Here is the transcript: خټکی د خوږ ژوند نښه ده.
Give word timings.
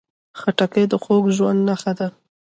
خټکی 0.39 0.83
د 0.91 0.93
خوږ 1.03 1.23
ژوند 1.37 1.59
نښه 1.67 1.91
ده. 1.99 2.07